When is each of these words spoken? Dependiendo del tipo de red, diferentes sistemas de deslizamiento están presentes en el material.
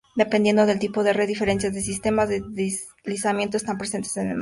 Dependiendo 0.15 0.65
del 0.65 0.79
tipo 0.79 1.03
de 1.03 1.13
red, 1.13 1.27
diferentes 1.27 1.73
sistemas 1.85 2.27
de 2.27 2.41
deslizamiento 2.41 3.55
están 3.57 3.77
presentes 3.77 4.17
en 4.17 4.23
el 4.23 4.27
material. 4.27 4.39